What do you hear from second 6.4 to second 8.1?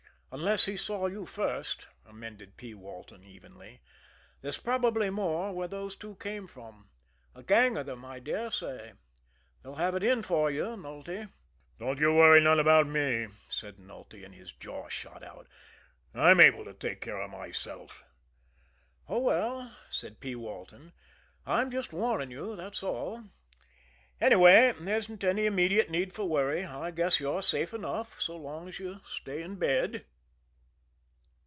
from a gang of them,